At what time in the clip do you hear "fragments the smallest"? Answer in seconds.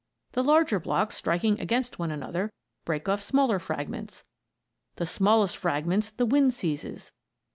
3.59-5.55